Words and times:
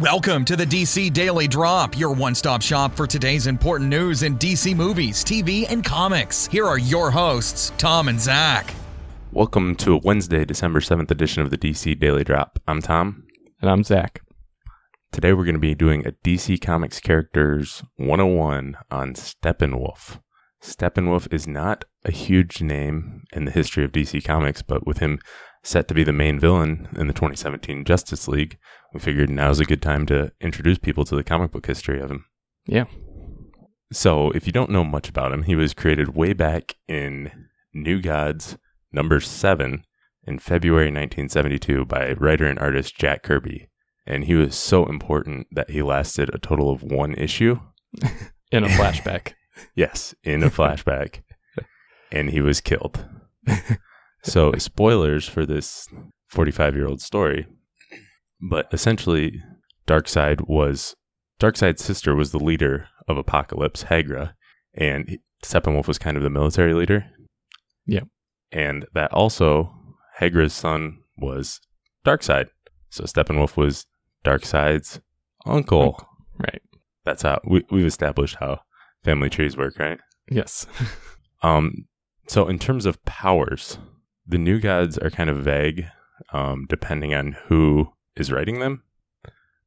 Welcome 0.00 0.46
to 0.46 0.56
the 0.56 0.64
DC 0.64 1.12
Daily 1.12 1.46
Drop, 1.46 1.98
your 1.98 2.14
one 2.14 2.34
stop 2.34 2.62
shop 2.62 2.96
for 2.96 3.06
today's 3.06 3.46
important 3.46 3.90
news 3.90 4.22
in 4.22 4.38
DC 4.38 4.74
movies, 4.74 5.22
TV, 5.22 5.70
and 5.70 5.84
comics. 5.84 6.46
Here 6.46 6.64
are 6.64 6.78
your 6.78 7.10
hosts, 7.10 7.70
Tom 7.76 8.08
and 8.08 8.18
Zach. 8.18 8.72
Welcome 9.30 9.74
to 9.74 9.92
a 9.92 9.98
Wednesday, 9.98 10.46
December 10.46 10.80
7th 10.80 11.10
edition 11.10 11.42
of 11.42 11.50
the 11.50 11.58
DC 11.58 12.00
Daily 12.00 12.24
Drop. 12.24 12.58
I'm 12.66 12.80
Tom. 12.80 13.24
And 13.60 13.70
I'm 13.70 13.84
Zach. 13.84 14.22
Today 15.12 15.34
we're 15.34 15.44
going 15.44 15.52
to 15.52 15.60
be 15.60 15.74
doing 15.74 16.06
a 16.06 16.12
DC 16.12 16.62
Comics 16.62 16.98
Characters 16.98 17.84
101 17.96 18.76
on 18.90 19.12
Steppenwolf. 19.12 20.18
Steppenwolf 20.62 21.30
is 21.30 21.46
not 21.46 21.84
a 22.06 22.10
huge 22.10 22.62
name 22.62 23.24
in 23.34 23.44
the 23.44 23.50
history 23.50 23.84
of 23.84 23.92
DC 23.92 24.24
Comics, 24.24 24.62
but 24.62 24.86
with 24.86 24.96
him 24.96 25.18
set 25.62 25.88
to 25.88 25.94
be 25.94 26.04
the 26.04 26.12
main 26.12 26.38
villain 26.38 26.88
in 26.96 27.06
the 27.06 27.12
2017 27.12 27.84
Justice 27.84 28.28
League, 28.28 28.58
we 28.92 29.00
figured 29.00 29.30
now's 29.30 29.60
a 29.60 29.64
good 29.64 29.82
time 29.82 30.06
to 30.06 30.32
introduce 30.40 30.78
people 30.78 31.04
to 31.04 31.16
the 31.16 31.24
comic 31.24 31.50
book 31.52 31.66
history 31.66 32.00
of 32.00 32.10
him. 32.10 32.24
Yeah. 32.66 32.84
So, 33.92 34.30
if 34.30 34.46
you 34.46 34.52
don't 34.52 34.70
know 34.70 34.84
much 34.84 35.08
about 35.08 35.32
him, 35.32 35.42
he 35.42 35.56
was 35.56 35.74
created 35.74 36.14
way 36.14 36.32
back 36.32 36.76
in 36.86 37.48
New 37.74 38.00
Gods 38.00 38.56
number 38.92 39.20
7 39.20 39.84
in 40.24 40.38
February 40.38 40.86
1972 40.86 41.84
by 41.86 42.12
writer 42.12 42.46
and 42.46 42.58
artist 42.58 42.96
Jack 42.96 43.22
Kirby. 43.22 43.68
And 44.06 44.24
he 44.24 44.34
was 44.34 44.56
so 44.56 44.86
important 44.86 45.48
that 45.52 45.70
he 45.70 45.82
lasted 45.82 46.30
a 46.32 46.38
total 46.38 46.70
of 46.70 46.82
one 46.82 47.14
issue. 47.14 47.60
in 48.52 48.64
a 48.64 48.68
flashback. 48.68 49.34
yes, 49.74 50.14
in 50.22 50.42
a 50.42 50.50
flashback. 50.50 51.22
and 52.12 52.30
he 52.30 52.40
was 52.40 52.60
killed. 52.60 53.04
So, 54.22 54.52
spoilers 54.58 55.26
for 55.26 55.46
this 55.46 55.88
45 56.28 56.76
year 56.76 56.86
old 56.86 57.00
story. 57.00 57.46
But 58.40 58.68
essentially, 58.72 59.42
Darkseid 59.86 60.48
was 60.48 60.94
Darkseid's 61.40 61.84
sister 61.84 62.14
was 62.14 62.32
the 62.32 62.38
leader 62.38 62.88
of 63.08 63.16
Apokolips 63.16 63.86
Heggra, 63.86 64.34
and 64.74 65.18
Steppenwolf 65.44 65.86
was 65.86 65.98
kind 65.98 66.16
of 66.16 66.22
the 66.22 66.30
military 66.30 66.74
leader. 66.74 67.06
Yeah. 67.86 68.02
And 68.52 68.86
that 68.94 69.12
also, 69.12 69.74
Heggra's 70.20 70.52
son 70.52 70.98
was 71.16 71.60
Darkseid. 72.04 72.46
So 72.90 73.04
Steppenwolf 73.04 73.56
was 73.56 73.86
Darkseid's 74.24 75.00
uncle. 75.46 75.82
uncle. 75.82 76.08
Right. 76.38 76.62
That's 77.04 77.22
how 77.22 77.40
we, 77.44 77.64
we've 77.70 77.86
established 77.86 78.36
how 78.36 78.60
family 79.02 79.30
trees 79.30 79.56
work, 79.56 79.78
right? 79.78 79.98
Yes. 80.30 80.66
um, 81.42 81.86
so 82.28 82.48
in 82.48 82.58
terms 82.58 82.86
of 82.86 83.02
powers, 83.04 83.78
the 84.30 84.38
new 84.38 84.60
gods 84.60 84.96
are 84.98 85.10
kind 85.10 85.28
of 85.28 85.38
vague, 85.38 85.86
um, 86.32 86.66
depending 86.68 87.14
on 87.14 87.32
who 87.46 87.92
is 88.16 88.30
writing 88.30 88.60
them. 88.60 88.82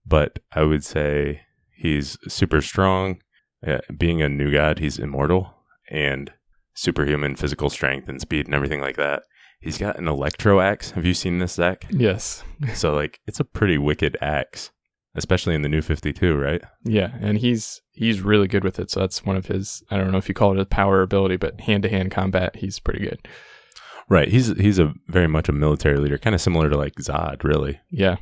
But 0.06 0.40
I 0.54 0.64
would 0.64 0.84
say 0.84 1.42
he's 1.70 2.18
super 2.28 2.62
strong. 2.62 3.22
Uh, 3.66 3.80
being 3.98 4.22
a 4.22 4.30
new 4.30 4.52
god, 4.52 4.80
he's 4.80 5.00
immortal 5.00 5.54
and 5.90 6.32
superhuman 6.74 7.36
physical 7.36 7.70
strength 7.70 8.10
and 8.10 8.20
speed 8.20 8.46
and 8.46 8.56
everything 8.56 8.82
like 8.82 8.98
that. 8.98 9.24
He's 9.60 9.78
got 9.78 9.98
an 9.98 10.08
electro 10.08 10.60
axe. 10.60 10.92
Have 10.92 11.06
you 11.06 11.14
seen 11.14 11.40
this, 11.40 11.54
Zach? 11.54 11.86
Yes. 11.90 12.44
so 12.74 12.94
like 12.94 13.20
it's 13.28 13.40
a 13.40 13.46
pretty 13.46 13.78
wicked 13.78 14.18
axe, 14.22 14.72
especially 15.16 15.56
in 15.56 15.62
the 15.62 15.70
new 15.70 15.82
fifty 15.82 16.12
two, 16.12 16.36
right? 16.36 16.62
Yeah, 16.84 17.12
and 17.22 17.38
he's 17.38 17.82
he's 17.92 18.22
really 18.22 18.48
good 18.48 18.64
with 18.64 18.80
it. 18.80 18.92
So 18.92 19.00
that's 19.00 19.26
one 19.26 19.38
of 19.38 19.46
his 19.46 19.84
I 19.90 19.98
don't 19.98 20.12
know 20.12 20.18
if 20.18 20.28
you 20.28 20.36
call 20.36 20.54
it 20.54 20.60
a 20.60 20.66
power 20.66 21.02
ability, 21.02 21.38
but 21.38 21.62
hand 21.62 21.84
to 21.84 21.90
hand 21.90 22.12
combat, 22.12 22.58
he's 22.58 22.80
pretty 22.80 23.00
good. 23.00 23.26
Right. 24.10 24.28
He's 24.28 24.48
he's 24.58 24.80
a 24.80 24.94
very 25.08 25.28
much 25.28 25.50
a 25.50 25.54
military 25.54 25.98
leader, 25.98 26.18
kind 26.18 26.36
of 26.36 26.42
similar 26.42 26.70
to 26.70 26.78
like 26.78 26.96
Zod, 26.96 27.44
really. 27.44 27.80
Yeah. 27.90 28.18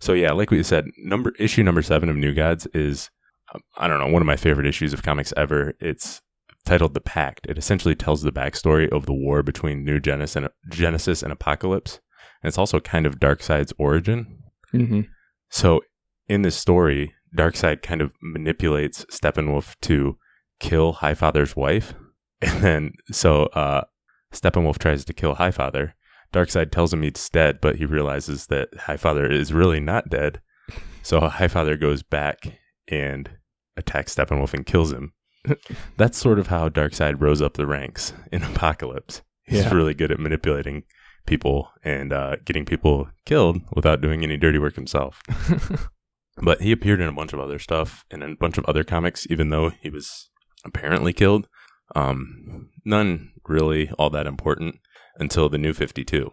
So 0.00 0.12
yeah, 0.12 0.32
like 0.32 0.50
we 0.50 0.62
said, 0.62 0.86
number 0.98 1.32
issue 1.38 1.62
number 1.62 1.82
seven 1.82 2.08
of 2.08 2.16
New 2.16 2.34
Gods 2.34 2.66
is 2.74 3.10
um, 3.54 3.62
I 3.76 3.88
don't 3.88 4.00
know 4.00 4.08
one 4.08 4.22
of 4.22 4.26
my 4.26 4.36
favorite 4.36 4.66
issues 4.66 4.92
of 4.92 5.02
comics 5.02 5.32
ever. 5.36 5.74
It's 5.80 6.20
titled 6.64 6.94
The 6.94 7.00
Pact. 7.00 7.46
It 7.48 7.58
essentially 7.58 7.94
tells 7.94 8.22
the 8.22 8.32
backstory 8.32 8.90
of 8.90 9.06
the 9.06 9.12
war 9.12 9.42
between 9.42 9.84
New 9.84 10.00
Genesis 10.00 10.36
and, 10.36 10.48
Genesis 10.70 11.22
and 11.22 11.32
Apokolips, 11.32 12.00
and 12.42 12.48
it's 12.48 12.58
also 12.58 12.80
kind 12.80 13.06
of 13.06 13.20
Darkseid's 13.20 13.72
origin. 13.78 14.38
Mm-hmm. 14.74 15.02
So 15.50 15.82
in 16.28 16.42
this 16.42 16.56
story, 16.56 17.14
Darkseid 17.36 17.82
kind 17.82 18.00
of 18.00 18.12
manipulates 18.20 19.04
Steppenwolf 19.06 19.76
to 19.82 20.18
kill 20.60 20.94
Highfather's 20.94 21.56
wife, 21.56 21.94
and 22.42 22.62
then 22.62 22.92
so 23.10 23.44
uh, 23.46 23.82
Steppenwolf 24.32 24.78
tries 24.78 25.04
to 25.04 25.12
kill 25.12 25.36
Highfather, 25.36 25.92
Darkseid 26.32 26.70
tells 26.70 26.92
him 26.92 27.02
he's 27.02 27.28
dead, 27.28 27.60
but 27.60 27.76
he 27.76 27.84
realizes 27.84 28.46
that 28.46 28.72
Highfather 28.72 29.30
is 29.30 29.52
really 29.52 29.80
not 29.80 30.08
dead. 30.08 30.40
So 31.02 31.20
Highfather 31.20 31.78
goes 31.78 32.02
back 32.02 32.58
and 32.88 33.30
attacks 33.76 34.14
Steppenwolf 34.14 34.54
and 34.54 34.64
kills 34.64 34.92
him. 34.92 35.12
That's 35.96 36.16
sort 36.16 36.38
of 36.38 36.46
how 36.46 36.68
Darkseid 36.68 37.20
rose 37.20 37.42
up 37.42 37.54
the 37.54 37.66
ranks 37.66 38.12
in 38.30 38.40
Apokolips. 38.42 39.22
He's 39.44 39.64
yeah. 39.64 39.74
really 39.74 39.94
good 39.94 40.12
at 40.12 40.20
manipulating 40.20 40.84
people 41.26 41.70
and 41.84 42.12
uh, 42.12 42.36
getting 42.44 42.64
people 42.64 43.08
killed 43.26 43.60
without 43.74 44.00
doing 44.00 44.22
any 44.22 44.36
dirty 44.36 44.58
work 44.58 44.76
himself. 44.76 45.20
but 46.42 46.62
he 46.62 46.72
appeared 46.72 47.00
in 47.00 47.08
a 47.08 47.12
bunch 47.12 47.32
of 47.32 47.40
other 47.40 47.58
stuff 47.58 48.04
and 48.10 48.22
in 48.22 48.32
a 48.32 48.36
bunch 48.36 48.56
of 48.56 48.64
other 48.64 48.84
comics, 48.84 49.26
even 49.28 49.50
though 49.50 49.70
he 49.70 49.90
was 49.90 50.30
apparently 50.64 51.12
killed. 51.12 51.48
Um, 51.94 52.70
none 52.84 53.32
really 53.46 53.90
all 53.98 54.10
that 54.10 54.26
important 54.26 54.76
until 55.18 55.48
the 55.48 55.58
new 55.58 55.72
52. 55.72 56.32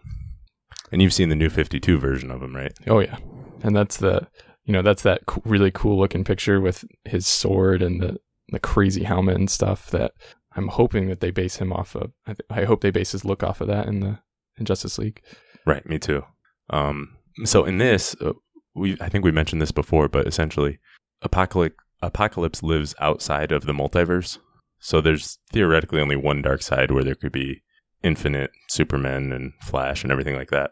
And 0.91 1.01
you've 1.01 1.13
seen 1.13 1.29
the 1.29 1.35
new 1.35 1.49
52 1.49 1.97
version 1.97 2.31
of 2.31 2.41
him, 2.41 2.55
right? 2.55 2.73
Oh 2.87 2.99
yeah. 2.99 3.17
And 3.63 3.75
that's 3.75 3.97
the 3.97 4.27
you 4.65 4.73
know, 4.73 4.81
that's 4.81 5.01
that 5.01 5.25
co- 5.25 5.41
really 5.45 5.71
cool 5.71 5.97
looking 5.97 6.23
picture 6.23 6.61
with 6.61 6.85
his 7.03 7.27
sword 7.27 7.81
and 7.81 8.01
the 8.01 8.17
the 8.49 8.59
crazy 8.59 9.03
helmet 9.03 9.35
and 9.35 9.49
stuff 9.49 9.89
that 9.91 10.13
I'm 10.55 10.67
hoping 10.67 11.07
that 11.07 11.19
they 11.19 11.31
base 11.31 11.57
him 11.57 11.71
off 11.71 11.95
of. 11.95 12.11
I, 12.25 12.33
th- 12.33 12.47
I 12.49 12.65
hope 12.65 12.81
they 12.81 12.91
base 12.91 13.11
his 13.11 13.25
look 13.25 13.43
off 13.43 13.61
of 13.61 13.67
that 13.67 13.87
in 13.87 13.99
the 13.99 14.19
in 14.57 14.65
Justice 14.65 14.97
League. 14.97 15.21
Right, 15.65 15.87
me 15.87 15.99
too. 15.99 16.23
Um, 16.69 17.17
so 17.45 17.65
in 17.65 17.77
this, 17.77 18.15
uh, 18.21 18.33
we 18.75 18.97
I 19.01 19.09
think 19.09 19.23
we 19.23 19.31
mentioned 19.31 19.61
this 19.61 19.71
before, 19.71 20.07
but 20.07 20.27
essentially, 20.27 20.79
Apokolips 21.23 21.73
Apocalypse 22.01 22.63
lives 22.63 22.95
outside 22.99 23.51
of 23.51 23.65
the 23.65 23.73
multiverse. 23.73 24.37
So 24.79 25.01
there's 25.01 25.40
theoretically 25.51 26.01
only 26.01 26.16
one 26.16 26.41
Darkseid 26.41 26.91
where 26.91 27.03
there 27.03 27.16
could 27.16 27.31
be 27.31 27.62
Infinite, 28.01 28.51
Superman, 28.69 29.31
and 29.31 29.53
Flash, 29.62 30.03
and 30.03 30.12
everything 30.12 30.35
like 30.35 30.51
that. 30.51 30.72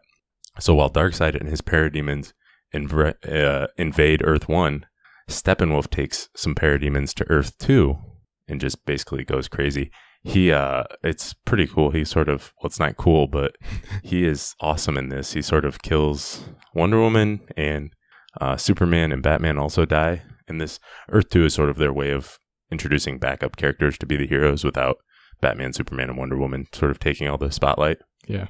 So 0.60 0.74
while 0.76 0.90
Darkseid 0.90 1.36
and 1.36 1.50
his 1.50 1.62
parademons 1.62 2.34
inv- 2.74 3.16
uh, 3.28 3.68
invade 3.78 4.22
Earth 4.24 4.48
1, 4.48 4.86
Steppenwolf 5.30 5.90
takes 5.90 6.30
some 6.36 6.56
parademons 6.56 7.14
to 7.16 7.30
Earth 7.30 7.58
2 7.60 7.98
and 8.48 8.62
just 8.62 8.86
basically 8.86 9.24
goes 9.26 9.48
crazy. 9.48 9.92
He, 10.24 10.52
uh, 10.52 10.84
it's 11.04 11.34
pretty 11.34 11.68
cool. 11.68 11.92
He 11.92 12.06
sort 12.06 12.30
of, 12.30 12.54
well, 12.58 12.68
it's 12.68 12.80
not 12.80 12.98
cool, 12.98 13.28
but 13.28 13.56
he 14.04 14.26
is 14.26 14.56
awesome 14.62 14.98
in 14.98 15.10
this. 15.10 15.34
He 15.34 15.42
sort 15.42 15.66
of 15.66 15.82
kills 15.82 16.50
Wonder 16.74 17.00
Woman 17.00 17.42
and 17.56 17.92
uh, 18.40 18.58
Superman 18.58 19.12
and 19.12 19.22
Batman 19.22 19.58
also 19.58 19.86
die. 19.86 20.24
And 20.48 20.62
this 20.62 20.80
Earth 21.12 21.30
2 21.30 21.46
is 21.46 21.54
sort 21.54 21.70
of 21.70 21.78
their 21.78 21.94
way 21.94 22.12
of 22.12 22.40
introducing 22.72 23.18
backup 23.20 23.56
characters 23.56 23.98
to 23.98 24.06
be 24.06 24.18
the 24.18 24.28
heroes 24.28 24.64
without 24.64 24.98
Batman, 25.42 25.74
Superman, 25.74 26.10
and 26.10 26.18
Wonder 26.18 26.38
Woman 26.38 26.68
sort 26.74 26.92
of 26.92 27.00
taking 27.00 27.28
all 27.28 27.38
the 27.38 27.52
spotlight. 27.52 27.98
Yeah. 28.28 28.48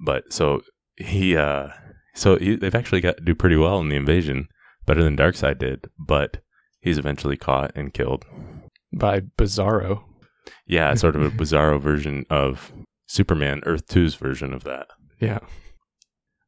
But 0.00 0.32
so 0.32 0.62
he, 0.96 1.36
uh, 1.36 1.68
so 2.14 2.36
he, 2.36 2.56
they've 2.56 2.74
actually 2.74 3.00
got 3.00 3.18
to 3.18 3.22
do 3.22 3.34
pretty 3.34 3.56
well 3.56 3.80
in 3.80 3.88
the 3.88 3.96
invasion, 3.96 4.48
better 4.86 5.02
than 5.02 5.16
Darkseid 5.16 5.58
did. 5.58 5.86
But 5.98 6.38
he's 6.80 6.98
eventually 6.98 7.36
caught 7.36 7.72
and 7.74 7.94
killed 7.94 8.24
by 8.92 9.20
Bizarro. 9.20 10.04
Yeah, 10.66 10.94
sort 10.94 11.16
of 11.16 11.22
a 11.22 11.30
Bizarro 11.42 11.80
version 11.80 12.26
of 12.30 12.72
Superman, 13.06 13.62
Earth 13.66 13.86
2's 13.86 14.14
version 14.14 14.52
of 14.52 14.64
that. 14.64 14.88
Yeah. 15.20 15.40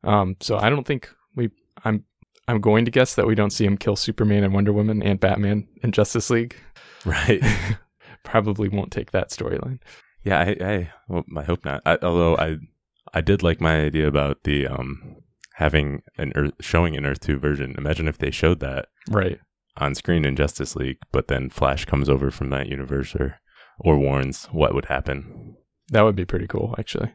Um. 0.05 0.37
So 0.41 0.59
I 0.59 0.71
don't 0.71 0.87
think 0.87 1.09
we. 1.35 1.51
I'm. 1.85 2.05
I'm 2.49 2.61
going 2.61 2.85
to 2.85 2.91
guess 2.91 3.15
that 3.15 3.27
we 3.27 3.35
don't 3.35 3.51
see 3.51 3.65
him 3.65 3.77
kill 3.77 3.97
Superman 3.97 4.45
and 4.45 4.55
Wonder 4.55 4.73
Woman 4.73 5.03
and 5.03 5.19
Batman 5.19 5.67
in 5.83 5.93
Justice 5.93 6.31
League. 6.31 6.57
Right. 7.05 7.41
probably 8.25 8.69
won't 8.69 8.91
take 8.91 9.13
that 9.13 9.31
storyline. 9.31 9.79
Yeah, 10.25 10.41
I 10.41 10.57
I, 10.61 10.93
well, 11.07 11.25
I 11.37 11.45
hope 11.45 11.65
not. 11.65 11.83
I, 11.87 11.99
although 12.03 12.37
I 12.37 12.57
I 13.15 13.21
did 13.21 13.45
like 13.45 13.61
my 13.61 13.81
idea 13.81 14.09
about 14.09 14.43
the 14.43 14.67
um 14.67 15.17
having 15.55 16.03
an 16.19 16.33
Earth 16.35 16.55
showing 16.61 16.97
an 16.97 17.07
Earth 17.07 17.21
two 17.21 17.39
version. 17.39 17.77
Imagine 17.79 18.09
if 18.09 18.19
they 18.19 18.33
showed 18.33 18.59
that 18.59 18.87
right 19.09 19.39
on 19.77 19.95
screen 19.95 20.25
in 20.25 20.35
Justice 20.35 20.75
League, 20.75 20.99
but 21.13 21.29
then 21.29 21.49
Flash 21.49 21.85
comes 21.85 22.09
over 22.09 22.33
from 22.33 22.51
that 22.51 22.69
universe 22.69 23.15
or 23.15 23.39
or 23.79 23.99
warns 23.99 24.47
what 24.47 24.75
would 24.75 24.87
happen. 24.87 25.57
That 25.91 26.03
would 26.03 26.17
be 26.17 26.25
pretty 26.25 26.47
cool, 26.49 26.75
actually. 26.77 27.13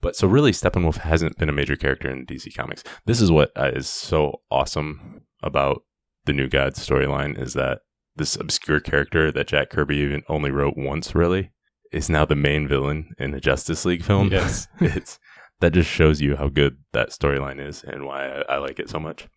But 0.00 0.14
so 0.14 0.28
really, 0.28 0.52
Steppenwolf 0.52 0.98
hasn't 0.98 1.38
been 1.38 1.48
a 1.48 1.52
major 1.52 1.76
character 1.76 2.08
in 2.08 2.24
DC 2.24 2.54
Comics. 2.54 2.84
This 3.06 3.20
is 3.20 3.32
what 3.32 3.56
uh, 3.56 3.80
so 3.82 4.42
awesome 4.50 5.22
about 5.42 5.82
the 6.24 6.32
New 6.32 6.48
Gods 6.48 6.86
storyline 6.86 7.40
is 7.40 7.54
that 7.54 7.80
this 8.16 8.36
obscure 8.36 8.80
character 8.80 9.32
that 9.32 9.48
Jack 9.48 9.70
Kirby 9.70 9.96
even 9.96 10.22
only 10.28 10.50
wrote 10.50 10.74
once, 10.76 11.14
really, 11.14 11.52
is 11.92 12.10
now 12.10 12.24
the 12.24 12.36
main 12.36 12.68
villain 12.68 13.14
in 13.18 13.34
a 13.34 13.40
Justice 13.40 13.84
League 13.84 14.04
film. 14.04 14.28
Yes, 14.30 14.68
it's 14.80 15.18
that 15.60 15.72
just 15.72 15.90
shows 15.90 16.20
you 16.20 16.36
how 16.36 16.48
good 16.48 16.76
that 16.92 17.10
storyline 17.10 17.64
is 17.64 17.82
and 17.82 18.04
why 18.04 18.28
I, 18.28 18.42
I, 18.42 18.58
like 18.58 18.78
it 18.78 18.88
so 18.88 19.00
much. 19.00 19.28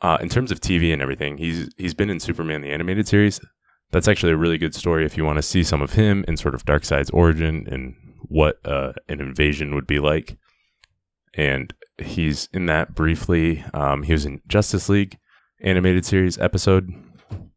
uh, 0.00 0.18
in 0.20 0.28
terms 0.28 0.52
of 0.52 0.60
TV 0.60 0.92
and 0.92 1.02
everything, 1.02 1.38
he's 1.38 1.72
he's 1.76 1.94
been 1.94 2.10
in 2.10 2.20
Superman 2.20 2.60
the 2.60 2.70
animated 2.70 3.08
series. 3.08 3.40
That's 3.90 4.08
actually 4.08 4.32
a 4.32 4.36
really 4.36 4.58
good 4.58 4.74
story 4.74 5.04
if 5.04 5.16
you 5.16 5.24
want 5.24 5.36
to 5.36 5.42
see 5.42 5.62
some 5.62 5.82
of 5.82 5.94
him 5.94 6.24
and 6.28 6.38
sort 6.38 6.54
of 6.54 6.64
Darkseid's 6.64 7.10
origin 7.10 7.66
and 7.70 7.94
what 8.28 8.58
uh, 8.66 8.92
an 9.08 9.20
invasion 9.20 9.74
would 9.74 9.86
be 9.86 9.98
like. 9.98 10.36
And 11.34 11.72
he's 11.98 12.48
in 12.52 12.66
that 12.66 12.94
briefly. 12.94 13.64
Um, 13.72 14.02
he 14.02 14.12
was 14.12 14.24
in 14.26 14.40
Justice 14.46 14.88
League 14.88 15.18
animated 15.60 16.04
series 16.04 16.38
episode. 16.38 16.88
And 17.30 17.50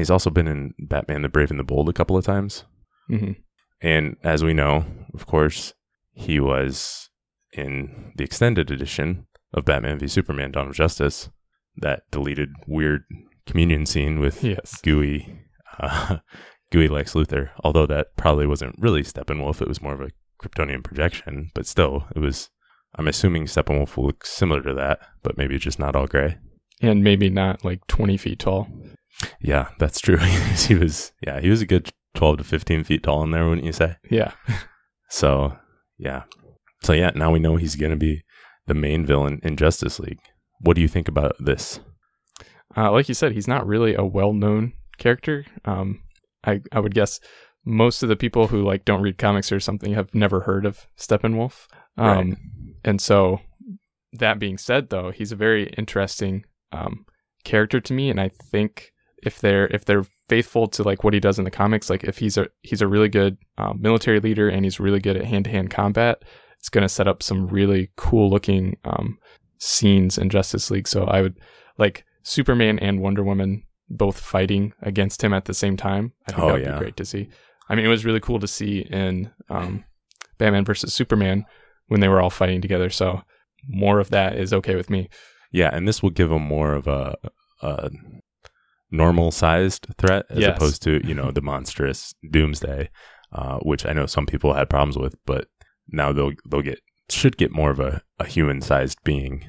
he's 0.00 0.10
also 0.10 0.30
been 0.30 0.48
in 0.48 0.74
Batman 0.78 1.22
the 1.22 1.28
Brave 1.28 1.50
and 1.50 1.60
the 1.60 1.64
Bold 1.64 1.88
a 1.88 1.92
couple 1.92 2.16
of 2.16 2.24
times. 2.24 2.64
hmm 3.08 3.32
And 3.80 4.16
as 4.24 4.42
we 4.42 4.54
know, 4.54 4.84
of 5.14 5.26
course, 5.26 5.74
he 6.12 6.40
was 6.40 7.10
in 7.52 8.12
the 8.16 8.24
extended 8.24 8.70
edition 8.70 9.26
of 9.52 9.64
Batman 9.66 9.98
v 9.98 10.08
Superman 10.08 10.52
Dawn 10.52 10.68
of 10.68 10.74
Justice, 10.74 11.28
that 11.76 12.02
deleted 12.10 12.50
weird 12.66 13.04
communion 13.46 13.84
scene 13.86 14.18
with 14.18 14.42
Yes. 14.42 14.80
gooey, 14.82 15.40
uh, 15.78 16.18
gooey 16.72 16.88
Lex 16.88 17.14
Luthor. 17.14 17.50
Although 17.62 17.86
that 17.86 18.16
probably 18.16 18.46
wasn't 18.46 18.74
really 18.78 19.04
Steppenwolf, 19.04 19.62
it 19.62 19.68
was 19.68 19.82
more 19.82 19.94
of 19.94 20.00
a 20.00 20.10
Kryptonian 20.42 20.82
projection. 20.82 21.50
But 21.54 21.66
still, 21.66 22.06
it 22.16 22.18
was. 22.18 22.50
I'm 22.96 23.08
assuming 23.08 23.44
Steppenwolf 23.44 23.96
will 23.96 24.06
look 24.06 24.26
similar 24.26 24.62
to 24.62 24.74
that, 24.74 25.00
but 25.22 25.38
maybe 25.38 25.56
just 25.58 25.78
not 25.78 25.94
all 25.94 26.06
gray. 26.06 26.38
And 26.82 27.04
maybe 27.04 27.30
not 27.30 27.64
like 27.64 27.86
20 27.86 28.16
feet 28.16 28.40
tall. 28.40 28.68
Yeah, 29.40 29.68
that's 29.78 30.00
true. 30.00 30.16
he 30.56 30.74
was. 30.74 31.12
Yeah, 31.24 31.40
he 31.40 31.48
was 31.48 31.62
a 31.62 31.66
good 31.66 31.90
12 32.14 32.38
to 32.38 32.44
15 32.44 32.84
feet 32.84 33.04
tall 33.04 33.22
in 33.22 33.30
there, 33.30 33.48
wouldn't 33.48 33.66
you 33.66 33.72
say? 33.72 33.96
Yeah. 34.10 34.32
So 35.08 35.56
yeah. 35.98 36.24
So 36.82 36.92
yeah, 36.92 37.10
now 37.14 37.30
we 37.30 37.38
know 37.38 37.56
he's 37.56 37.76
gonna 37.76 37.96
be 37.96 38.22
the 38.66 38.74
main 38.74 39.06
villain 39.06 39.40
in 39.42 39.56
Justice 39.56 40.00
League. 40.00 40.20
What 40.60 40.74
do 40.74 40.80
you 40.80 40.88
think 40.88 41.08
about 41.08 41.36
this? 41.38 41.80
Uh, 42.76 42.90
like 42.90 43.08
you 43.08 43.14
said, 43.14 43.32
he's 43.32 43.48
not 43.48 43.66
really 43.66 43.94
a 43.94 44.04
well-known 44.04 44.72
character. 44.96 45.44
Um, 45.64 46.00
I 46.44 46.60
I 46.72 46.80
would 46.80 46.94
guess 46.94 47.20
most 47.64 48.02
of 48.02 48.08
the 48.08 48.16
people 48.16 48.48
who 48.48 48.62
like 48.62 48.84
don't 48.84 49.02
read 49.02 49.18
comics 49.18 49.52
or 49.52 49.60
something 49.60 49.94
have 49.94 50.14
never 50.14 50.40
heard 50.40 50.66
of 50.66 50.86
Steppenwolf. 50.98 51.66
Um, 51.96 52.30
Right. 52.30 52.36
And 52.84 53.00
so, 53.00 53.40
that 54.12 54.38
being 54.38 54.58
said, 54.58 54.90
though, 54.90 55.10
he's 55.10 55.30
a 55.32 55.36
very 55.36 55.68
interesting 55.78 56.44
um, 56.72 57.06
character 57.44 57.80
to 57.80 57.92
me, 57.92 58.10
and 58.10 58.20
I 58.20 58.28
think 58.28 58.92
if 59.22 59.40
they're 59.40 59.66
if 59.68 59.84
they're 59.84 60.04
faithful 60.28 60.66
to 60.66 60.82
like 60.82 61.04
what 61.04 61.14
he 61.14 61.20
does 61.20 61.38
in 61.38 61.44
the 61.44 61.50
comics, 61.50 61.88
like 61.88 62.04
if 62.04 62.18
he's 62.18 62.36
a 62.36 62.48
he's 62.62 62.82
a 62.82 62.88
really 62.88 63.08
good 63.08 63.38
um, 63.58 63.80
military 63.80 64.20
leader 64.20 64.48
and 64.48 64.64
he's 64.64 64.80
really 64.80 65.00
good 65.00 65.16
at 65.16 65.24
hand 65.24 65.44
to 65.44 65.50
hand 65.50 65.70
combat, 65.70 66.22
it's 66.58 66.68
going 66.68 66.82
to 66.82 66.88
set 66.88 67.08
up 67.08 67.22
some 67.22 67.46
really 67.46 67.90
cool 67.96 68.28
looking 68.28 68.76
um, 68.84 69.18
scenes 69.58 70.18
in 70.18 70.28
Justice 70.28 70.70
League. 70.70 70.88
So 70.88 71.04
I 71.04 71.22
would 71.22 71.38
like 71.78 72.04
Superman 72.24 72.78
and 72.80 73.00
Wonder 73.00 73.22
Woman 73.22 73.62
both 73.92 74.18
fighting 74.18 74.72
against 74.82 75.22
him 75.22 75.32
at 75.34 75.44
the 75.44 75.54
same 75.54 75.76
time. 75.76 76.12
I 76.26 76.32
think 76.32 76.42
Oh, 76.42 76.46
that 76.48 76.52
would 76.54 76.62
yeah. 76.62 76.72
be 76.72 76.78
great 76.78 76.96
to 76.96 77.04
see. 77.04 77.28
I 77.68 77.74
mean, 77.74 77.84
it 77.84 77.88
was 77.88 78.04
really 78.04 78.20
cool 78.20 78.40
to 78.40 78.48
see 78.48 78.80
in 78.80 79.30
um, 79.48 79.84
Batman 80.38 80.64
versus 80.64 80.92
Superman 80.94 81.44
when 81.88 82.00
they 82.00 82.08
were 82.08 82.20
all 82.20 82.30
fighting 82.30 82.60
together. 82.60 82.90
So 82.90 83.22
more 83.68 84.00
of 84.00 84.10
that 84.10 84.36
is 84.36 84.52
okay 84.52 84.74
with 84.76 84.90
me. 84.90 85.08
Yeah, 85.52 85.70
and 85.72 85.86
this 85.86 86.02
will 86.02 86.10
give 86.10 86.32
him 86.32 86.42
more 86.42 86.72
of 86.74 86.86
a, 86.86 87.14
a 87.60 87.90
normal 88.90 89.30
sized 89.30 89.86
threat 89.98 90.26
as 90.30 90.38
Yes. 90.38 90.56
opposed 90.56 90.82
to 90.82 91.06
you 91.06 91.14
know 91.14 91.30
the 91.30 91.40
monstrous 91.42 92.14
Doomsday, 92.30 92.90
uh, 93.32 93.58
which 93.58 93.86
I 93.86 93.92
know 93.92 94.06
some 94.06 94.26
people 94.26 94.54
had 94.54 94.70
problems 94.70 94.96
with, 94.98 95.14
but 95.26 95.48
now 95.88 96.12
they'll 96.12 96.32
they'll 96.48 96.62
get 96.62 96.80
should 97.10 97.36
get 97.36 97.52
more 97.52 97.70
of 97.70 97.80
a, 97.80 98.02
a 98.18 98.26
human 98.26 98.60
sized 98.60 98.98
being. 99.04 99.44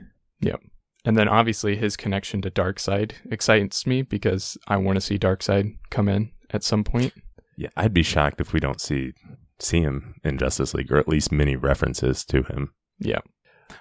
And 1.05 1.17
then 1.17 1.27
obviously 1.27 1.75
his 1.75 1.97
connection 1.97 2.41
to 2.43 2.51
Darkseid 2.51 3.13
excites 3.29 3.85
me 3.85 4.01
because 4.03 4.57
I 4.67 4.77
want 4.77 4.95
to 4.95 5.01
see 5.01 5.19
Darkseid 5.19 5.75
come 5.89 6.07
in 6.07 6.31
at 6.51 6.63
some 6.63 6.83
point. 6.83 7.13
Yeah, 7.57 7.69
I'd 7.75 7.93
be 7.93 8.03
shocked 8.03 8.39
if 8.41 8.53
we 8.53 8.59
don't 8.59 8.81
see 8.81 9.13
see 9.59 9.81
him 9.81 10.15
in 10.23 10.37
Justice 10.37 10.73
League 10.73 10.91
or 10.91 10.97
at 10.97 11.07
least 11.07 11.31
many 11.31 11.55
references 11.55 12.25
to 12.25 12.43
him. 12.43 12.73
Yeah. 12.99 13.19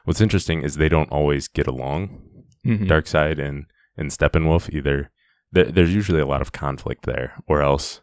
What's 0.04 0.20
interesting 0.20 0.62
is 0.62 0.76
they 0.76 0.88
don't 0.88 1.10
always 1.10 1.48
get 1.48 1.66
along. 1.66 2.22
Mhm. 2.66 2.86
Darkseid 2.88 3.38
and 3.38 3.66
and 3.96 4.10
Steppenwolf 4.10 4.72
either 4.74 5.10
there, 5.50 5.64
there's 5.64 5.94
usually 5.94 6.20
a 6.20 6.26
lot 6.26 6.40
of 6.40 6.52
conflict 6.52 7.04
there, 7.04 7.34
or 7.46 7.62
else 7.62 8.00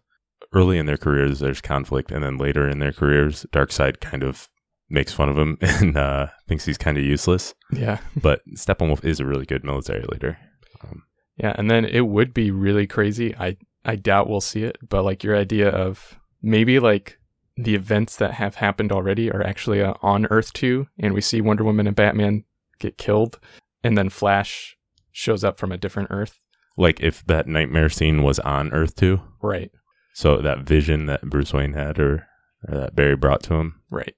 early 0.53 0.77
in 0.77 0.85
their 0.85 0.97
careers 0.97 1.39
there's 1.39 1.61
conflict, 1.61 2.11
and 2.11 2.23
then 2.23 2.37
later 2.37 2.67
in 2.69 2.79
their 2.79 2.91
careers 2.93 3.45
Darkseid 3.51 3.99
kind 3.99 4.23
of 4.23 4.49
makes 4.89 5.13
fun 5.13 5.29
of 5.29 5.37
him 5.37 5.57
and 5.61 5.95
uh, 5.97 6.27
thinks 6.47 6.65
he's 6.65 6.77
kind 6.77 6.97
of 6.97 7.03
useless. 7.03 7.53
Yeah. 7.71 7.99
But 8.21 8.41
Steppenwolf 8.55 9.03
is 9.05 9.19
a 9.19 9.25
really 9.25 9.45
good 9.45 9.63
military 9.63 10.03
leader. 10.11 10.37
Um, 10.83 11.03
Yeah, 11.37 11.53
and 11.57 11.69
then 11.69 11.85
it 11.85 12.07
would 12.07 12.33
be 12.33 12.51
really 12.51 12.87
crazy. 12.87 13.35
I 13.35 13.57
I 13.85 13.95
doubt 13.95 14.27
we'll 14.29 14.41
see 14.41 14.63
it, 14.63 14.77
but 14.87 15.03
like 15.03 15.23
your 15.23 15.35
idea 15.37 15.69
of 15.69 16.19
maybe 16.41 16.79
like 16.79 17.17
the 17.55 17.75
events 17.75 18.15
that 18.17 18.33
have 18.35 18.55
happened 18.55 18.91
already 18.91 19.31
are 19.31 19.41
actually 19.43 19.81
uh, 19.81 19.93
on 20.01 20.25
Earth 20.27 20.53
2 20.53 20.87
and 20.99 21.13
we 21.13 21.21
see 21.21 21.41
Wonder 21.41 21.63
Woman 21.63 21.87
and 21.87 21.95
Batman 21.95 22.43
get 22.79 22.97
killed 22.97 23.39
and 23.83 23.97
then 23.97 24.09
Flash 24.09 24.77
shows 25.11 25.43
up 25.43 25.57
from 25.57 25.71
a 25.71 25.77
different 25.77 26.09
Earth. 26.11 26.39
like 26.77 27.01
if 27.01 27.25
that 27.25 27.47
nightmare 27.47 27.89
scene 27.89 28.23
was 28.23 28.39
on 28.39 28.71
Earth 28.71 28.95
two, 28.95 29.21
Right. 29.41 29.71
so 30.13 30.37
that 30.37 30.59
vision 30.59 31.05
that 31.07 31.21
Bruce 31.23 31.51
Wayne 31.53 31.73
had, 31.73 31.99
or, 31.99 32.27
or 32.67 32.77
that 32.79 32.95
Barry 32.95 33.15
brought 33.17 33.43
to 33.43 33.55
him, 33.55 33.81
Right. 33.91 34.15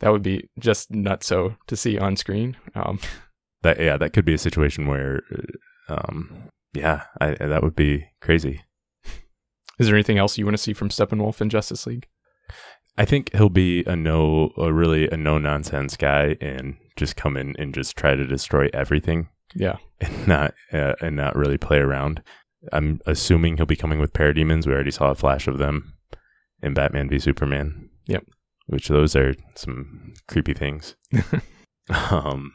That 0.00 0.12
would 0.12 0.22
be 0.22 0.48
just 0.58 0.90
nutso 0.90 1.56
to 1.66 1.76
see 1.76 1.98
on 1.98 2.16
screen. 2.16 2.56
Um 2.74 2.98
that 3.62 3.78
yeah, 3.80 3.96
that 3.96 4.12
could 4.12 4.24
be 4.24 4.34
a 4.34 4.38
situation 4.38 4.86
where, 4.86 5.22
uh, 5.88 5.94
um, 6.08 6.44
yeah, 6.72 7.02
I, 7.20 7.34
that 7.34 7.62
would 7.62 7.76
be 7.76 8.06
crazy. 8.20 8.62
is 9.78 9.86
there 9.86 9.96
anything 9.96 10.18
else 10.18 10.38
you 10.38 10.44
want 10.46 10.56
to 10.56 10.62
see 10.62 10.72
from 10.72 10.88
Steppenwolf 10.88 11.40
in 11.40 11.50
Justice 11.50 11.86
League? 11.86 12.06
I 12.96 13.04
think 13.04 13.32
he'll 13.34 13.48
be 13.48 13.84
a 13.84 13.96
no, 13.96 14.52
a 14.56 14.72
really 14.72 15.08
a 15.10 15.16
no 15.16 15.38
nonsense 15.38 15.96
guy, 15.96 16.36
and 16.40 16.76
just 16.96 17.16
come 17.16 17.36
in 17.36 17.54
and 17.58 17.74
just 17.74 17.96
try 17.96 18.14
to 18.14 18.26
destroy 18.26 18.68
everything, 18.74 19.28
Yeah. 19.54 19.76
and 20.00 20.28
not 20.28 20.54
uh, 20.72 20.94
and 21.00 21.16
not 21.16 21.36
really 21.36 21.58
play 21.58 21.78
around. 21.78 22.22
I'm 22.72 23.00
assuming 23.06 23.56
he'll 23.56 23.66
be 23.66 23.76
coming 23.76 24.00
with 24.00 24.12
parademons. 24.12 24.66
We 24.66 24.72
already 24.74 24.90
saw 24.90 25.10
a 25.10 25.14
flash 25.14 25.46
of 25.48 25.58
them 25.58 25.94
in 26.62 26.74
Batman 26.74 27.08
v 27.08 27.18
Superman. 27.18 27.88
Yep. 28.06 28.24
Which 28.70 28.88
those 28.88 29.16
are 29.16 29.34
some 29.56 30.14
creepy 30.28 30.54
things. 30.54 30.96
um, 32.10 32.52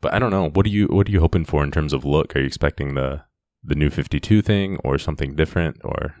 but 0.00 0.14
I 0.14 0.18
don't 0.18 0.30
know. 0.30 0.48
What 0.48 0.66
are 0.66 0.70
you 0.70 0.86
What 0.86 1.08
are 1.08 1.12
you 1.12 1.20
hoping 1.20 1.44
for 1.44 1.62
in 1.62 1.70
terms 1.70 1.92
of 1.92 2.04
look? 2.04 2.34
Are 2.34 2.40
you 2.40 2.46
expecting 2.46 2.94
the 2.94 3.22
the 3.62 3.74
new 3.74 3.90
Fifty 3.90 4.18
Two 4.18 4.42
thing 4.42 4.78
or 4.82 4.98
something 4.98 5.34
different? 5.34 5.76
Or 5.84 6.16